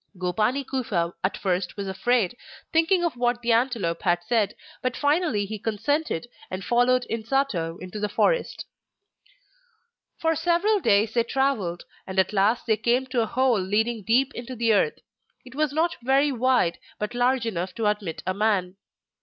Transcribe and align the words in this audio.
Gopani 0.17 0.63
Kufa 0.65 1.13
at 1.23 1.37
first 1.37 1.77
was 1.77 1.87
afraid, 1.87 2.35
thinking 2.73 3.03
of 3.05 3.15
what 3.15 3.43
the 3.43 3.51
antelope 3.51 4.01
had 4.01 4.23
said, 4.23 4.55
but 4.81 4.97
finally 4.97 5.45
he 5.45 5.59
consented 5.59 6.25
and 6.49 6.65
followed 6.65 7.05
Insato 7.07 7.77
into 7.79 7.99
the 7.99 8.09
forest. 8.09 8.65
For 10.17 10.35
several 10.35 10.79
days 10.79 11.13
they 11.13 11.23
travelled, 11.23 11.83
and 12.07 12.17
at 12.17 12.33
last 12.33 12.65
they 12.65 12.77
came 12.77 13.05
to 13.11 13.21
a 13.21 13.27
hole 13.27 13.59
leading 13.61 14.01
deep 14.01 14.33
into 14.33 14.55
the 14.55 14.73
earth. 14.73 14.97
It 15.45 15.53
was 15.53 15.71
not 15.71 15.95
very 16.01 16.31
wide, 16.31 16.79
but 16.97 17.13
large 17.13 17.45
enough 17.45 17.75
to 17.75 17.85
admit 17.85 18.23
a 18.25 18.33
man. 18.33 18.77